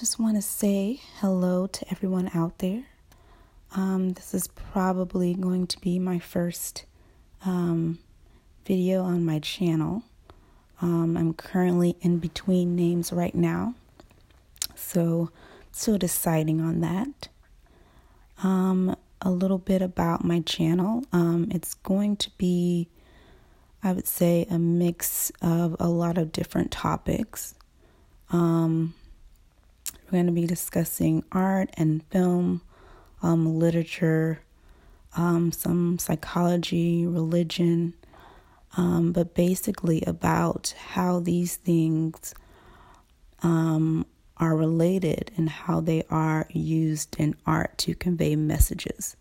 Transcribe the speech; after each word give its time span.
just 0.00 0.18
want 0.18 0.34
to 0.34 0.40
say 0.40 0.98
hello 1.18 1.66
to 1.66 1.90
everyone 1.90 2.30
out 2.32 2.56
there. 2.56 2.84
Um, 3.76 4.14
this 4.14 4.32
is 4.32 4.48
probably 4.48 5.34
going 5.34 5.66
to 5.66 5.78
be 5.78 5.98
my 5.98 6.18
first 6.18 6.86
um, 7.44 7.98
video 8.64 9.02
on 9.02 9.26
my 9.26 9.40
channel. 9.40 10.02
Um, 10.80 11.18
I'm 11.18 11.34
currently 11.34 11.96
in 12.00 12.16
between 12.16 12.74
names 12.74 13.12
right 13.12 13.34
now, 13.34 13.74
so 14.74 15.28
still 15.70 15.98
deciding 15.98 16.62
on 16.62 16.80
that. 16.80 17.28
Um, 18.42 18.96
a 19.20 19.30
little 19.30 19.58
bit 19.58 19.82
about 19.82 20.24
my 20.24 20.40
channel. 20.40 21.04
Um, 21.12 21.48
it's 21.50 21.74
going 21.74 22.16
to 22.16 22.30
be, 22.38 22.88
I 23.82 23.92
would 23.92 24.08
say, 24.08 24.46
a 24.50 24.58
mix 24.58 25.30
of 25.42 25.76
a 25.78 25.88
lot 25.90 26.16
of 26.16 26.32
different 26.32 26.70
topics. 26.70 27.54
Um, 28.30 28.94
we're 30.10 30.16
going 30.16 30.26
to 30.26 30.32
be 30.32 30.46
discussing 30.46 31.22
art 31.30 31.70
and 31.74 32.02
film, 32.10 32.62
um, 33.22 33.58
literature, 33.58 34.40
um, 35.16 35.52
some 35.52 35.98
psychology, 35.98 37.06
religion, 37.06 37.94
um, 38.76 39.12
but 39.12 39.34
basically 39.34 40.02
about 40.06 40.74
how 40.92 41.20
these 41.20 41.56
things 41.56 42.34
um, 43.42 44.04
are 44.36 44.56
related 44.56 45.30
and 45.36 45.48
how 45.48 45.80
they 45.80 46.02
are 46.10 46.46
used 46.50 47.16
in 47.18 47.36
art 47.46 47.76
to 47.78 47.94
convey 47.94 48.34
messages. 48.34 49.16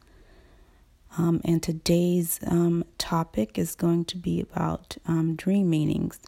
Um, 1.18 1.42
and 1.44 1.62
today's 1.62 2.40
um, 2.48 2.86
topic 2.98 3.58
is 3.58 3.76
going 3.76 4.06
to 4.06 4.18
be 4.18 4.42
about 4.42 4.98
um, 5.08 5.36
dream 5.36 5.70
meanings 5.70 6.20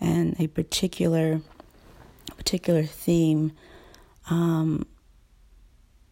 and 0.00 0.34
a 0.40 0.46
particular 0.48 1.40
particular 2.36 2.84
theme, 2.84 3.52
um, 4.30 4.86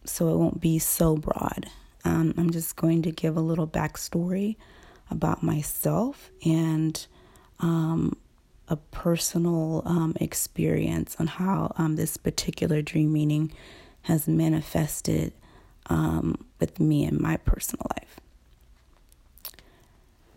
so 0.05 0.29
it 0.29 0.37
won't 0.37 0.59
be 0.61 0.79
so 0.79 1.15
broad. 1.17 1.67
Um, 2.03 2.33
I'm 2.37 2.51
just 2.51 2.75
going 2.75 3.03
to 3.03 3.11
give 3.11 3.37
a 3.37 3.41
little 3.41 3.67
backstory 3.67 4.55
about 5.09 5.43
myself 5.43 6.31
and 6.45 7.05
um, 7.59 8.17
a 8.67 8.75
personal 8.75 9.83
um, 9.85 10.15
experience 10.19 11.15
on 11.19 11.27
how 11.27 11.73
um, 11.77 11.95
this 11.95 12.17
particular 12.17 12.81
dream 12.81 13.13
meaning 13.13 13.51
has 14.03 14.27
manifested 14.27 15.33
um, 15.87 16.35
with 16.59 16.79
me 16.79 17.03
in 17.05 17.21
my 17.21 17.37
personal 17.37 17.85
life. 17.97 18.19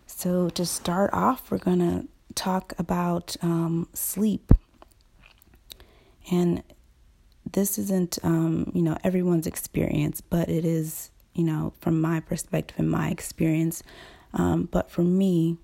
So, 0.05 0.49
to 0.49 0.65
start 0.65 1.11
off, 1.13 1.49
we're 1.49 1.57
going 1.57 1.79
to 1.79 2.07
talk 2.35 2.73
about 2.77 3.35
um, 3.41 3.87
sleep. 3.93 4.51
And 6.31 6.63
this 7.51 7.77
isn't, 7.77 8.17
um, 8.23 8.71
you 8.73 8.81
know, 8.81 8.97
everyone's 9.03 9.47
experience, 9.47 10.21
but 10.21 10.49
it 10.49 10.65
is, 10.65 11.11
you 11.33 11.43
know, 11.43 11.73
from 11.79 12.01
my 12.01 12.19
perspective 12.19 12.77
and 12.79 12.89
my 12.89 13.09
experience. 13.09 13.83
Um, 14.33 14.67
but 14.71 14.89
for 14.89 15.03
me, 15.03 15.57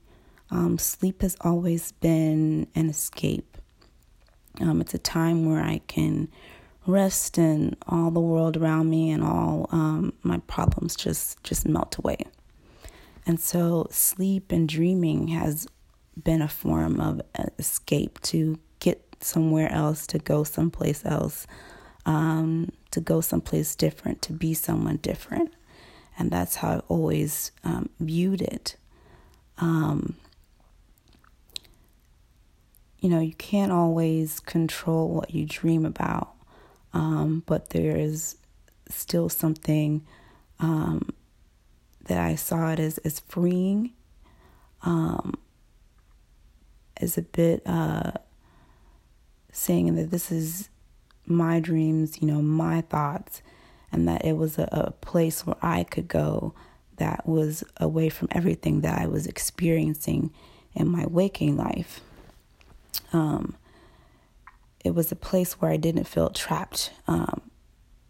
um, 0.51 0.77
sleep 0.77 1.21
has 1.21 1.37
always 1.41 1.91
been 1.93 2.67
an 2.75 2.89
escape. 2.89 3.57
Um, 4.59 4.81
it's 4.81 4.93
a 4.93 4.99
time 4.99 5.45
where 5.45 5.63
I 5.63 5.81
can 5.87 6.27
rest 6.87 7.37
and 7.37 7.77
all 7.87 8.11
the 8.11 8.19
world 8.19 8.57
around 8.57 8.89
me 8.89 9.11
and 9.11 9.23
all 9.23 9.67
um, 9.71 10.13
my 10.23 10.39
problems 10.47 10.95
just 10.95 11.41
just 11.43 11.67
melt 11.67 11.97
away. 11.97 12.17
And 13.25 13.39
so 13.39 13.87
sleep 13.91 14.51
and 14.51 14.67
dreaming 14.67 15.29
has 15.29 15.67
been 16.21 16.41
a 16.41 16.47
form 16.47 16.99
of 16.99 17.21
escape 17.59 18.19
to 18.21 18.59
get 18.79 19.03
somewhere 19.19 19.71
else, 19.71 20.07
to 20.07 20.19
go 20.19 20.43
someplace 20.43 21.05
else, 21.05 21.47
um, 22.05 22.71
to 22.91 22.99
go 22.99 23.21
someplace 23.21 23.75
different, 23.75 24.21
to 24.23 24.33
be 24.33 24.53
someone 24.53 24.97
different. 24.97 25.53
And 26.17 26.29
that's 26.29 26.57
how 26.57 26.69
I 26.69 26.79
always 26.87 27.51
um, 27.63 27.89
viewed 27.99 28.41
it. 28.41 28.75
Um, 29.57 30.15
you 32.99 33.09
know, 33.09 33.19
you 33.19 33.33
can't 33.33 33.71
always 33.71 34.39
control 34.39 35.09
what 35.09 35.33
you 35.33 35.45
dream 35.45 35.85
about, 35.85 36.33
um, 36.93 37.43
but 37.45 37.71
there 37.71 37.97
is 37.97 38.37
still 38.89 39.29
something 39.29 40.05
um, 40.59 41.09
that 42.05 42.19
I 42.19 42.35
saw 42.35 42.71
it 42.71 42.79
as, 42.79 42.99
as 42.99 43.19
freeing, 43.21 43.93
um, 44.83 45.35
as 46.97 47.17
a 47.17 47.23
bit 47.23 47.63
uh, 47.65 48.11
saying 49.51 49.95
that 49.95 50.11
this 50.11 50.31
is 50.31 50.69
my 51.31 51.59
dreams, 51.59 52.21
you 52.21 52.27
know, 52.27 52.41
my 52.41 52.81
thoughts, 52.81 53.41
and 53.91 54.07
that 54.07 54.23
it 54.25 54.37
was 54.37 54.57
a, 54.57 54.67
a 54.71 54.91
place 54.91 55.45
where 55.45 55.57
I 55.61 55.83
could 55.83 56.07
go 56.07 56.53
that 56.97 57.27
was 57.27 57.63
away 57.77 58.09
from 58.09 58.27
everything 58.31 58.81
that 58.81 58.99
I 58.99 59.07
was 59.07 59.25
experiencing 59.25 60.31
in 60.75 60.87
my 60.87 61.05
waking 61.07 61.57
life. 61.57 62.01
Um, 63.11 63.55
it 64.83 64.95
was 64.95 65.11
a 65.11 65.15
place 65.15 65.53
where 65.53 65.71
I 65.71 65.77
didn't 65.77 66.05
feel 66.05 66.29
trapped 66.29 66.91
um, 67.07 67.41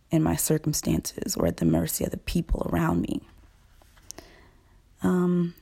in 0.10 0.22
my 0.22 0.36
circumstances 0.36 1.36
or 1.36 1.48
at 1.48 1.58
the 1.58 1.66
mercy 1.66 2.04
of 2.04 2.12
the 2.12 2.18
people 2.18 2.68
around 2.72 3.02
me. 3.02 3.22
Um, 5.04 5.56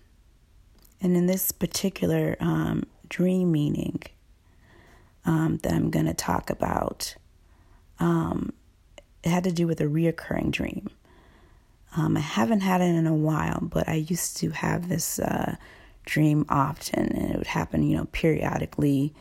and 1.02 1.16
in 1.16 1.28
this 1.28 1.52
particular 1.52 2.36
um, 2.40 2.84
dream 3.08 3.52
meaning 3.52 4.02
um, 5.26 5.58
that 5.64 5.74
I'm 5.74 5.90
going 5.90 6.08
to 6.08 6.14
talk 6.14 6.50
about, 6.50 7.16
um, 8.00 8.54
it 9.24 9.30
had 9.30 9.44
to 9.44 9.52
do 9.52 9.68
with 9.68 9.82
a 9.82 9.86
reoccurring 9.86 10.52
dream. 10.52 10.90
Um, 11.96 12.18
I 12.18 12.22
haven't 12.22 12.62
had 12.62 12.82
it 12.82 12.96
in 12.96 13.08
a 13.08 13.16
while, 13.16 13.60
but 13.62 13.90
I 13.90 13.96
used 13.96 14.38
to 14.38 14.52
have 14.52 14.90
this 14.90 15.20
uh, 15.20 15.56
dream 16.06 16.46
often, 16.50 17.08
and 17.08 17.32
it 17.32 17.38
would 17.38 17.48
happen, 17.48 17.84
you 17.84 17.98
know, 17.98 18.06
periodically. 18.12 19.14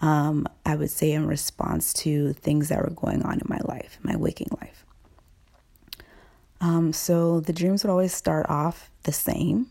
Um, 0.00 0.46
I 0.64 0.76
would 0.76 0.90
say 0.90 1.12
in 1.12 1.26
response 1.26 1.92
to 1.94 2.32
things 2.34 2.68
that 2.68 2.82
were 2.82 2.90
going 2.90 3.22
on 3.22 3.34
in 3.34 3.46
my 3.46 3.60
life, 3.64 3.98
my 4.02 4.16
waking 4.16 4.48
life. 4.60 4.84
Um, 6.60 6.92
so 6.92 7.40
the 7.40 7.52
dreams 7.52 7.84
would 7.84 7.90
always 7.90 8.14
start 8.14 8.46
off 8.48 8.90
the 9.02 9.12
same, 9.12 9.68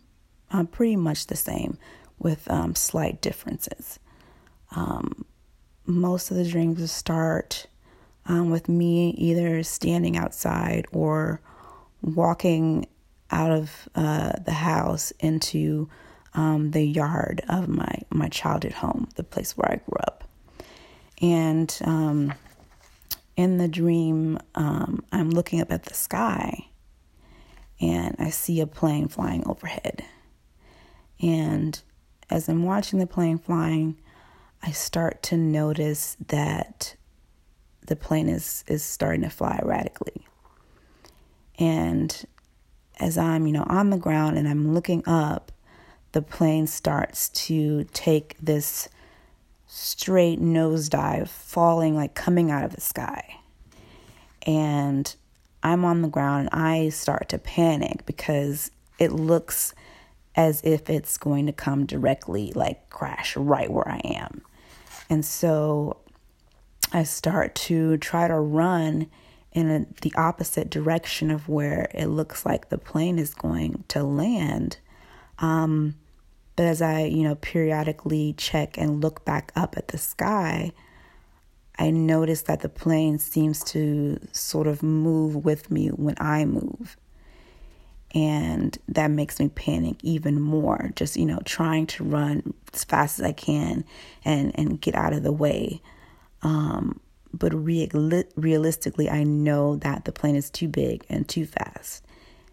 uh, 0.51 0.63
pretty 0.65 0.95
much 0.95 1.27
the 1.27 1.35
same, 1.35 1.77
with 2.19 2.49
um, 2.49 2.75
slight 2.75 3.21
differences. 3.21 3.99
Um, 4.75 5.25
most 5.85 6.31
of 6.31 6.37
the 6.37 6.47
dreams 6.47 6.79
would 6.79 6.89
start 6.89 7.67
um, 8.25 8.49
with 8.49 8.67
me 8.67 9.11
either 9.11 9.63
standing 9.63 10.17
outside 10.17 10.85
or 10.91 11.41
walking 12.01 12.87
out 13.31 13.51
of 13.51 13.89
uh, 13.95 14.33
the 14.45 14.51
house 14.51 15.11
into 15.19 15.89
um, 16.33 16.71
the 16.71 16.83
yard 16.83 17.41
of 17.49 17.67
my, 17.67 18.01
my 18.09 18.27
childhood 18.29 18.73
home, 18.73 19.07
the 19.15 19.23
place 19.23 19.57
where 19.57 19.71
I 19.71 19.75
grew 19.75 19.99
up. 20.05 20.23
And 21.21 21.75
um, 21.83 22.33
in 23.35 23.57
the 23.57 23.67
dream, 23.67 24.39
um, 24.55 25.03
I'm 25.11 25.29
looking 25.29 25.61
up 25.61 25.71
at 25.71 25.83
the 25.83 25.93
sky 25.93 26.67
and 27.79 28.15
I 28.19 28.29
see 28.29 28.61
a 28.61 28.67
plane 28.67 29.07
flying 29.07 29.47
overhead. 29.47 30.03
And 31.21 31.81
as 32.29 32.49
I'm 32.49 32.63
watching 32.63 32.99
the 32.99 33.07
plane 33.07 33.37
flying, 33.37 33.97
I 34.61 34.71
start 34.71 35.21
to 35.23 35.37
notice 35.37 36.17
that 36.27 36.95
the 37.87 37.95
plane 37.95 38.29
is, 38.29 38.63
is 38.67 38.83
starting 38.83 39.21
to 39.21 39.29
fly 39.29 39.59
erratically. 39.61 40.25
And 41.57 42.25
as 42.99 43.17
I'm, 43.17 43.47
you 43.47 43.53
know, 43.53 43.65
on 43.67 43.89
the 43.89 43.97
ground 43.97 44.37
and 44.37 44.47
I'm 44.47 44.73
looking 44.73 45.03
up, 45.07 45.51
the 46.11 46.21
plane 46.21 46.67
starts 46.67 47.29
to 47.29 47.83
take 47.93 48.37
this 48.41 48.87
straight 49.67 50.39
nosedive, 50.39 51.27
falling 51.27 51.95
like 51.95 52.15
coming 52.15 52.51
out 52.51 52.63
of 52.63 52.73
the 52.73 52.81
sky. 52.81 53.39
And 54.43 55.13
I'm 55.63 55.83
on 55.83 56.01
the 56.01 56.07
ground 56.07 56.49
and 56.51 56.61
I 56.63 56.89
start 56.89 57.29
to 57.29 57.37
panic 57.37 58.05
because 58.05 58.71
it 58.99 59.11
looks 59.11 59.73
as 60.35 60.61
if 60.63 60.89
it's 60.89 61.17
going 61.17 61.45
to 61.47 61.53
come 61.53 61.85
directly, 61.85 62.51
like 62.53 62.89
crash 62.89 63.35
right 63.35 63.71
where 63.71 63.87
I 63.87 64.01
am. 64.05 64.41
And 65.09 65.25
so 65.25 65.97
I 66.91 67.03
start 67.03 67.55
to 67.55 67.97
try 67.97 68.27
to 68.27 68.35
run 68.39 69.07
in 69.51 69.69
a, 69.69 69.85
the 70.01 70.13
opposite 70.15 70.69
direction 70.69 71.31
of 71.31 71.47
where 71.47 71.89
it 71.93 72.07
looks 72.07 72.45
like 72.45 72.69
the 72.69 72.77
plane 72.77 73.17
is 73.17 73.33
going 73.33 73.83
to 73.87 74.03
land. 74.03 74.77
Um, 75.39 75.95
but 76.55 76.65
as 76.65 76.81
I, 76.81 77.03
you 77.03 77.23
know, 77.23 77.35
periodically 77.35 78.33
check 78.37 78.77
and 78.77 79.01
look 79.01 79.25
back 79.25 79.51
up 79.55 79.77
at 79.77 79.89
the 79.89 79.97
sky, 79.97 80.71
I 81.77 81.91
notice 81.91 82.43
that 82.43 82.61
the 82.61 82.69
plane 82.69 83.19
seems 83.19 83.63
to 83.65 84.19
sort 84.31 84.67
of 84.67 84.81
move 84.81 85.43
with 85.43 85.69
me 85.69 85.87
when 85.89 86.15
I 86.19 86.45
move. 86.45 86.97
And 88.13 88.77
that 88.87 89.11
makes 89.11 89.39
me 89.41 89.49
panic 89.49 89.97
even 90.01 90.39
more, 90.39 90.91
just, 90.95 91.17
you 91.17 91.25
know, 91.25 91.39
trying 91.43 91.85
to 91.87 92.03
run 92.05 92.53
as 92.73 92.85
fast 92.85 93.19
as 93.19 93.25
I 93.25 93.33
can 93.33 93.83
and, 94.23 94.57
and 94.57 94.79
get 94.79 94.95
out 94.95 95.11
of 95.11 95.23
the 95.23 95.33
way. 95.33 95.81
Um, 96.41 96.99
but 97.33 97.53
real- 97.53 98.23
realistically, 98.35 99.09
I 99.09 99.23
know 99.23 99.75
that 99.77 100.05
the 100.05 100.11
plane 100.11 100.35
is 100.35 100.49
too 100.49 100.67
big 100.67 101.05
and 101.09 101.27
too 101.27 101.45
fast, 101.45 102.03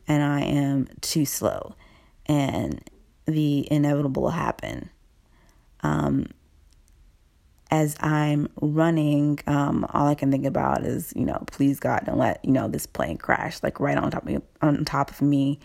and 0.09 0.23
I 0.23 0.41
am 0.41 0.89
too 1.01 1.25
slow, 1.25 1.75
and 2.27 2.83
the 3.27 3.71
inevitable 3.71 4.23
will 4.23 4.31
happen. 4.31 4.91
Um, 5.83 6.27
as 7.71 7.97
I'm 8.01 8.49
running, 8.61 9.41
um, 9.47 9.87
all 9.95 10.07
I 10.07 10.15
can 10.15 10.31
think 10.31 10.45
about 10.45 10.85
is, 10.85 11.13
you 11.17 11.25
know, 11.25 11.43
please 11.47 11.81
God, 11.81 12.03
don't 12.05 12.19
let 12.19 12.45
you 12.45 12.53
know 12.53 12.69
this 12.69 12.85
plane 12.85 13.17
crash 13.17 13.63
like 13.63 13.81
right 13.81 13.97
on 13.97 14.11
top 14.11 14.25
of 14.25 14.29
me, 14.29 14.39
on 14.61 14.85
top 14.85 15.11
of 15.11 15.23
me. 15.23 15.59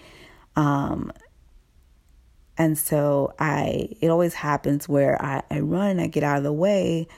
Um, 0.55 1.11
and 2.57 2.77
so 2.77 3.33
I, 3.39 3.89
it 3.99 4.09
always 4.09 4.33
happens 4.33 4.87
where 4.87 5.21
I, 5.21 5.43
I 5.51 5.59
run, 5.59 5.99
I 5.99 6.07
get 6.07 6.23
out 6.23 6.37
of 6.37 6.43
the 6.43 6.53
way, 6.53 7.09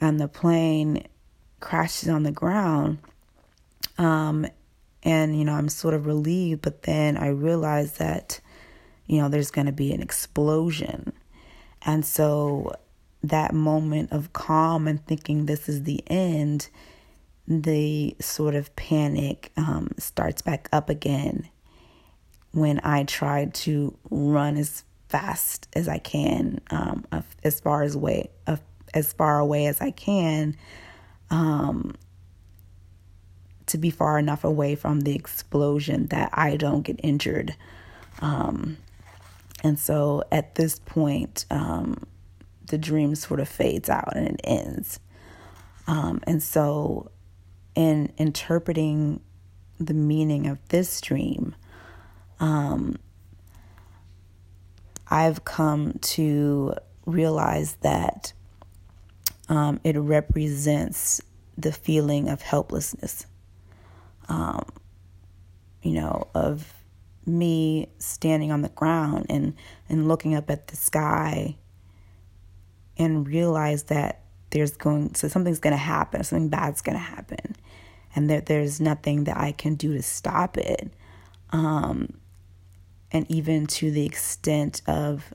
and 0.00 0.20
the 0.20 0.28
plane 0.28 1.06
crashes 1.60 2.08
on 2.08 2.22
the 2.22 2.32
ground. 2.32 2.98
Um, 3.98 4.46
and 5.02 5.38
you 5.38 5.44
know, 5.44 5.52
I'm 5.52 5.68
sort 5.68 5.94
of 5.94 6.06
relieved, 6.06 6.62
but 6.62 6.82
then 6.82 7.16
I 7.16 7.28
realize 7.28 7.94
that, 7.94 8.40
you 9.06 9.20
know, 9.20 9.28
there's 9.28 9.50
going 9.50 9.66
to 9.66 9.72
be 9.72 9.92
an 9.92 10.02
explosion, 10.02 11.12
and 11.82 12.04
so 12.04 12.74
that 13.22 13.54
moment 13.54 14.12
of 14.12 14.32
calm 14.32 14.88
and 14.88 15.04
thinking 15.06 15.46
this 15.46 15.68
is 15.68 15.82
the 15.82 16.02
end, 16.06 16.68
the 17.46 18.16
sort 18.20 18.54
of 18.54 18.74
panic 18.76 19.52
um, 19.56 19.90
starts 19.98 20.40
back 20.40 20.68
up 20.72 20.88
again 20.88 21.48
when 22.52 22.80
I 22.82 23.04
try 23.04 23.46
to 23.46 23.96
run 24.10 24.56
as 24.56 24.84
fast 25.08 25.68
as 25.74 25.88
I 25.88 25.98
can, 25.98 26.60
um, 26.70 27.04
as 27.44 27.60
far 27.60 27.82
as 27.82 27.96
way, 27.96 28.30
far 29.12 29.38
away 29.38 29.66
as 29.66 29.80
I 29.80 29.90
can, 29.90 30.56
um, 31.30 31.94
to 33.66 33.78
be 33.78 33.90
far 33.90 34.18
enough 34.18 34.44
away 34.44 34.74
from 34.74 35.00
the 35.00 35.14
explosion 35.14 36.06
that 36.08 36.30
I 36.32 36.56
don't 36.56 36.82
get 36.82 37.00
injured. 37.02 37.54
Um, 38.20 38.76
and 39.62 39.78
so 39.78 40.24
at 40.32 40.54
this 40.54 40.78
point, 40.78 41.44
um, 41.50 42.04
the 42.66 42.78
dream 42.78 43.14
sort 43.14 43.40
of 43.40 43.48
fades 43.48 43.88
out 43.88 44.16
and 44.16 44.26
it 44.26 44.40
ends. 44.44 45.00
Um, 45.86 46.20
and 46.24 46.42
so, 46.42 47.10
in 47.74 48.12
interpreting 48.16 49.20
the 49.78 49.94
meaning 49.94 50.46
of 50.46 50.58
this 50.68 51.00
dream, 51.00 51.54
um, 52.38 52.96
I've 55.08 55.44
come 55.44 55.98
to 56.00 56.74
realize 57.06 57.76
that 57.82 58.32
um, 59.50 59.80
it 59.82 59.98
represents 59.98 61.20
the 61.58 61.72
feeling 61.72 62.28
of 62.28 62.40
helplessness. 62.40 63.26
Um, 64.28 64.64
you 65.82 65.92
know, 65.92 66.28
of 66.34 66.72
me 67.26 67.88
standing 67.98 68.52
on 68.52 68.62
the 68.62 68.68
ground 68.70 69.26
and, 69.28 69.54
and 69.88 70.08
looking 70.08 70.34
up 70.34 70.48
at 70.50 70.68
the 70.68 70.76
sky 70.76 71.56
and 72.96 73.26
realize 73.26 73.84
that 73.84 74.22
there's 74.50 74.76
going 74.76 75.14
so 75.14 75.28
something's 75.28 75.60
going 75.60 75.72
to 75.72 75.76
happen 75.76 76.24
something 76.24 76.48
bad's 76.48 76.82
going 76.82 76.96
to 76.96 76.98
happen 76.98 77.54
and 78.16 78.28
that 78.28 78.46
there's 78.46 78.80
nothing 78.80 79.24
that 79.24 79.36
i 79.36 79.52
can 79.52 79.76
do 79.76 79.94
to 79.94 80.02
stop 80.02 80.58
it 80.58 80.92
um, 81.50 82.12
and 83.12 83.30
even 83.30 83.66
to 83.66 83.92
the 83.92 84.04
extent 84.04 84.82
of 84.88 85.32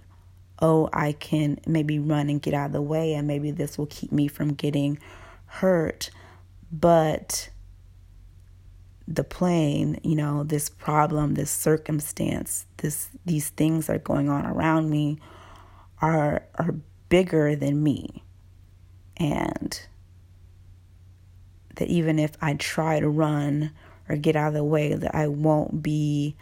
oh 0.60 0.90
i 0.94 1.12
can 1.12 1.60
maybe 1.66 2.00
run 2.00 2.30
and 2.30 2.42
get 2.42 2.54
out 2.54 2.68
of 2.68 2.72
the 2.72 2.82
way 2.82 3.14
and 3.14 3.28
maybe 3.28 3.52
this 3.52 3.78
will 3.78 3.88
keep 3.88 4.12
me 4.12 4.28
from 4.28 4.54
getting 4.54 4.98
hurt 5.46 6.10
but 6.72 7.50
the 9.08 9.24
plane 9.24 10.00
you 10.04 10.16
know 10.16 10.44
this 10.44 10.70
problem 10.70 11.36
this 11.36 11.52
circumstance 11.52 12.66
this 12.78 13.10
these 13.26 13.50
things 13.50 13.88
that 13.88 13.96
are 13.98 14.00
going 14.00 14.30
on 14.30 14.46
around 14.46 14.90
me 14.90 15.20
are 16.02 16.44
are 16.56 16.76
bigger 17.10 17.56
than 17.56 17.82
me. 17.82 18.24
And 19.18 19.80
that 21.76 21.88
even 21.88 22.20
if 22.20 22.32
I 22.42 22.56
try 22.56 23.00
to 23.00 23.10
run 23.10 23.72
or 24.10 24.16
get 24.16 24.36
out 24.36 24.50
of 24.50 24.54
the 24.54 24.64
way, 24.64 24.94
that 24.94 25.16
I 25.16 25.28
won't 25.28 25.82
be 25.82 26.36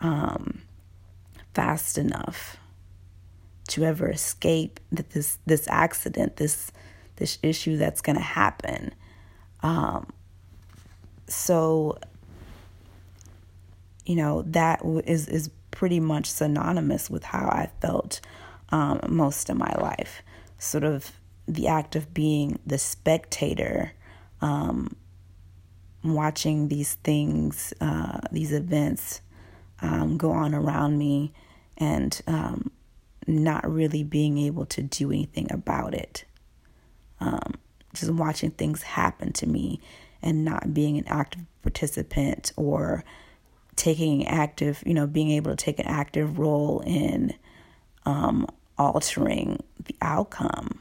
um, 0.00 0.62
fast 1.54 1.98
enough 1.98 2.56
to 3.68 3.84
ever 3.84 4.10
escape 4.10 4.80
that 4.92 5.10
this 5.10 5.38
this 5.46 5.66
accident, 5.68 6.36
this 6.36 6.72
this 7.16 7.38
issue 7.42 7.76
that's 7.76 8.00
going 8.00 8.16
to 8.16 8.22
happen. 8.22 8.94
Um, 9.62 10.12
so, 11.26 11.98
you 14.06 14.16
know, 14.16 14.42
that 14.42 14.80
is 15.04 15.28
is 15.28 15.50
pretty 15.70 16.00
much 16.00 16.26
synonymous 16.26 17.10
with 17.10 17.24
how 17.24 17.46
I 17.46 17.70
felt 17.80 18.20
um, 18.70 19.00
most 19.08 19.50
of 19.50 19.56
my 19.56 19.74
life. 19.74 20.22
Sort 20.58 20.84
of 20.84 21.12
the 21.46 21.68
act 21.68 21.96
of 21.96 22.12
being 22.12 22.58
the 22.66 22.78
spectator, 22.78 23.92
um, 24.40 24.96
watching 26.04 26.68
these 26.68 26.94
things, 26.94 27.72
uh, 27.80 28.20
these 28.32 28.52
events 28.52 29.20
um, 29.80 30.16
go 30.16 30.30
on 30.32 30.54
around 30.54 30.98
me, 30.98 31.32
and 31.76 32.20
um, 32.26 32.70
not 33.28 33.70
really 33.70 34.02
being 34.02 34.38
able 34.38 34.66
to 34.66 34.82
do 34.82 35.10
anything 35.10 35.46
about 35.50 35.94
it. 35.94 36.24
Um, 37.20 37.54
just 37.94 38.10
watching 38.10 38.50
things 38.50 38.82
happen 38.82 39.32
to 39.34 39.46
me 39.46 39.80
and 40.22 40.44
not 40.44 40.74
being 40.74 40.98
an 40.98 41.04
active 41.06 41.42
participant 41.62 42.52
or 42.56 43.04
taking 43.76 44.26
active, 44.26 44.82
you 44.84 44.94
know, 44.94 45.06
being 45.06 45.30
able 45.30 45.50
to 45.52 45.56
take 45.56 45.78
an 45.78 45.86
active 45.86 46.38
role 46.38 46.82
in 46.84 47.34
um, 48.04 48.46
altering 48.76 49.62
the 49.84 49.94
outcome. 50.02 50.80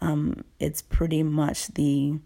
Um, 0.00 0.44
it's 0.58 0.82
pretty 0.82 1.22
much 1.22 1.68
the, 1.68 2.18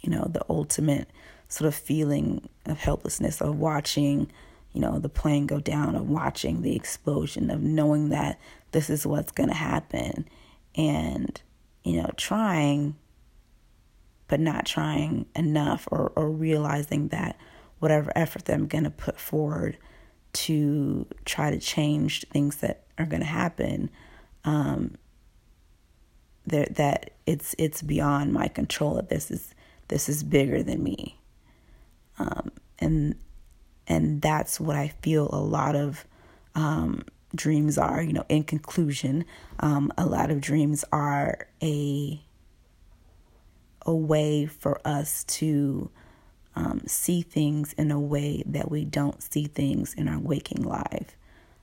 you 0.00 0.10
know, 0.10 0.24
the 0.30 0.44
ultimate 0.48 1.08
sort 1.48 1.66
of 1.66 1.74
feeling 1.74 2.48
of 2.66 2.78
helplessness 2.78 3.40
of 3.40 3.58
watching, 3.58 4.30
you 4.72 4.80
know, 4.80 4.98
the 4.98 5.08
plane 5.08 5.46
go 5.46 5.60
down, 5.60 5.96
of 5.96 6.08
watching 6.08 6.62
the 6.62 6.76
explosion, 6.76 7.50
of 7.50 7.60
knowing 7.60 8.10
that 8.10 8.40
this 8.72 8.88
is 8.88 9.06
what's 9.06 9.32
going 9.32 9.48
to 9.48 9.54
happen, 9.54 10.28
and 10.74 11.40
you 11.82 12.00
know, 12.00 12.10
trying, 12.16 12.96
but 14.28 14.40
not 14.40 14.66
trying 14.66 15.26
enough, 15.34 15.88
or 15.90 16.12
or 16.16 16.30
realizing 16.30 17.08
that 17.08 17.36
whatever 17.80 18.12
effort 18.14 18.44
that 18.44 18.54
I'm 18.54 18.66
going 18.66 18.84
to 18.84 18.90
put 18.90 19.18
forward 19.18 19.76
to 20.32 21.06
try 21.24 21.50
to 21.50 21.58
change 21.58 22.24
things 22.28 22.56
that 22.56 22.84
are 22.98 23.06
going 23.06 23.20
to 23.20 23.26
happen 23.26 23.90
um 24.44 24.94
that 26.46 26.76
that 26.76 27.10
it's 27.26 27.54
it's 27.58 27.82
beyond 27.82 28.32
my 28.32 28.48
control 28.48 28.94
that 28.94 29.08
this 29.08 29.30
is 29.30 29.54
this 29.88 30.08
is 30.08 30.22
bigger 30.22 30.62
than 30.62 30.82
me. 30.82 31.18
Um 32.18 32.52
and 32.78 33.16
and 33.90 34.22
that's 34.22 34.58
what 34.58 34.76
i 34.76 34.88
feel 35.02 35.28
a 35.32 35.40
lot 35.40 35.76
of 35.76 36.06
um 36.54 37.04
dreams 37.34 37.76
are 37.76 38.02
you 38.02 38.12
know 38.12 38.24
in 38.28 38.42
conclusion 38.42 39.24
um 39.60 39.92
a 39.98 40.06
lot 40.06 40.30
of 40.30 40.40
dreams 40.40 40.84
are 40.92 41.46
a 41.62 42.20
a 43.86 43.94
way 43.94 44.46
for 44.46 44.80
us 44.84 45.24
to 45.24 45.90
um, 46.54 46.82
see 46.86 47.22
things 47.22 47.72
in 47.74 47.90
a 47.90 48.00
way 48.00 48.42
that 48.46 48.70
we 48.70 48.84
don't 48.84 49.22
see 49.22 49.46
things 49.46 49.94
in 49.94 50.08
our 50.08 50.18
waking 50.18 50.62
life. 50.62 51.16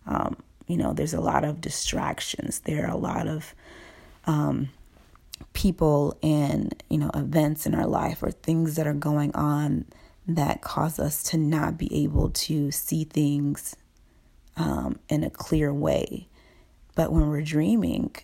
Um, 0.06 0.38
you 0.68 0.78
know, 0.78 0.94
there's 0.94 1.14
a 1.14 1.22
lot 1.22 1.44
of 1.44 1.62
distractions. 1.62 2.60
There 2.62 2.86
are 2.86 2.92
a 2.92 2.98
lot 2.98 3.28
of 3.28 3.54
um, 4.26 4.70
people 5.54 6.18
and, 6.24 6.82
you 6.90 6.98
know, 6.98 7.12
events 7.14 7.66
in 7.66 7.76
our 7.76 7.88
life 7.88 8.24
or 8.24 8.32
things 8.32 8.76
that 8.76 8.88
are 8.88 8.94
going 8.94 9.34
on 9.36 9.86
that 10.28 10.62
cause 10.62 11.00
us 11.00 11.24
to 11.24 11.38
not 11.38 11.78
be 11.78 12.04
able 12.04 12.30
to 12.30 12.72
see 12.72 13.06
things 13.06 13.76
um, 14.58 15.00
in 15.10 15.24
a 15.24 15.30
clear 15.30 15.74
way. 15.74 16.28
But 16.96 17.12
when 17.12 17.30
we're 17.30 17.42
dreaming, 17.42 18.16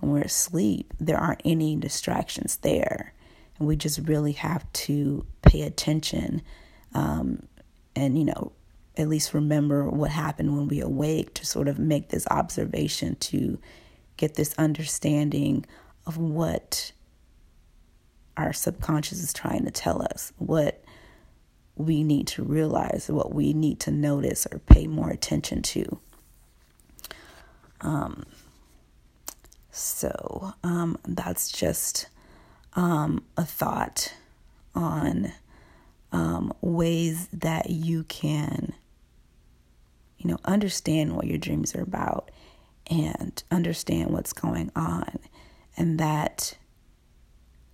when 0.00 0.12
we're 0.12 0.22
asleep, 0.22 0.94
there 0.98 1.18
aren't 1.18 1.42
any 1.44 1.76
distractions 1.76 2.56
there. 2.58 3.12
And 3.58 3.68
we 3.68 3.76
just 3.76 3.98
really 4.08 4.32
have 4.32 4.70
to 4.72 5.26
pay 5.42 5.62
attention 5.62 6.42
um, 6.94 7.46
and, 7.96 8.18
you 8.18 8.24
know, 8.24 8.52
at 8.96 9.08
least 9.08 9.34
remember 9.34 9.88
what 9.88 10.10
happened 10.10 10.56
when 10.56 10.68
we 10.68 10.80
awake 10.80 11.34
to 11.34 11.46
sort 11.46 11.66
of 11.68 11.78
make 11.78 12.10
this 12.10 12.26
observation 12.30 13.16
to 13.16 13.58
get 14.16 14.34
this 14.34 14.54
understanding 14.56 15.66
of 16.06 16.16
what 16.16 16.92
our 18.36 18.52
subconscious 18.52 19.20
is 19.22 19.32
trying 19.32 19.64
to 19.64 19.70
tell 19.70 20.02
us, 20.02 20.32
what 20.38 20.83
we 21.76 22.04
need 22.04 22.26
to 22.28 22.42
realize, 22.42 23.08
what 23.08 23.34
we 23.34 23.52
need 23.52 23.80
to 23.80 23.90
notice 23.90 24.46
or 24.50 24.58
pay 24.60 24.86
more 24.86 25.10
attention 25.10 25.62
to. 25.62 25.98
Um, 27.80 28.24
so 29.70 30.54
um, 30.62 30.98
that's 31.06 31.50
just 31.50 32.06
um, 32.74 33.24
a 33.36 33.44
thought 33.44 34.14
on 34.74 35.32
um, 36.12 36.52
ways 36.60 37.28
that 37.32 37.70
you 37.70 38.04
can, 38.04 38.72
you 40.18 40.30
know, 40.30 40.38
understand 40.44 41.16
what 41.16 41.26
your 41.26 41.38
dreams 41.38 41.74
are 41.74 41.82
about 41.82 42.30
and 42.86 43.42
understand 43.50 44.10
what's 44.10 44.32
going 44.32 44.70
on, 44.76 45.18
and 45.76 45.98
that 45.98 46.56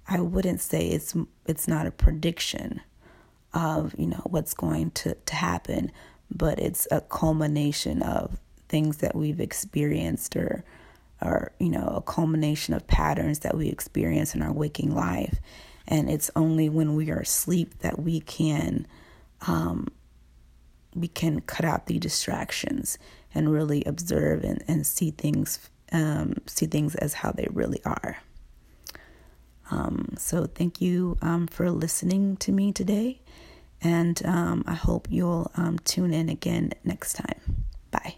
I 0.08 0.20
wouldn't 0.20 0.60
say 0.60 0.88
it's 0.88 1.14
it's 1.46 1.68
not 1.68 1.86
a 1.86 1.90
prediction 1.90 2.80
of 3.52 3.94
you 3.98 4.06
know 4.06 4.22
what's 4.26 4.54
going 4.54 4.90
to 4.92 5.14
to 5.14 5.34
happen, 5.34 5.90
but 6.30 6.58
it's 6.58 6.86
a 6.90 7.00
culmination 7.00 8.02
of 8.02 8.38
things 8.68 8.98
that 8.98 9.14
we've 9.14 9.40
experienced 9.40 10.36
or 10.36 10.64
or 11.20 11.52
you 11.58 11.68
know 11.68 11.86
a 11.96 12.02
culmination 12.02 12.74
of 12.74 12.86
patterns 12.86 13.40
that 13.40 13.56
we 13.56 13.68
experience 13.68 14.34
in 14.34 14.42
our 14.42 14.52
waking 14.52 14.94
life. 14.94 15.38
And 15.88 16.08
it's 16.08 16.30
only 16.36 16.68
when 16.68 16.94
we 16.94 17.10
are 17.10 17.20
asleep 17.20 17.78
that 17.80 17.98
we 17.98 18.20
can 18.20 18.86
um, 19.46 19.88
we 20.94 21.08
can 21.08 21.40
cut 21.40 21.64
out 21.64 21.86
the 21.86 21.98
distractions 21.98 22.98
and 23.34 23.50
really 23.50 23.82
observe 23.84 24.44
and, 24.44 24.62
and 24.68 24.86
see 24.86 25.10
things 25.10 25.70
um, 25.92 26.34
see 26.46 26.66
things 26.66 26.94
as 26.96 27.14
how 27.14 27.32
they 27.32 27.48
really 27.50 27.82
are 27.84 28.18
um, 29.70 30.14
so 30.18 30.46
thank 30.46 30.80
you 30.80 31.16
um, 31.22 31.46
for 31.46 31.70
listening 31.70 32.36
to 32.38 32.52
me 32.52 32.72
today. 32.72 33.20
And 33.82 34.20
um, 34.26 34.64
i 34.66 34.74
hope 34.74 35.08
you'll 35.10 35.50
um, 35.56 35.78
tune 35.78 36.12
in 36.12 36.28
again 36.28 36.72
next 36.84 37.14
time. 37.14 37.64
Bye 37.90 38.16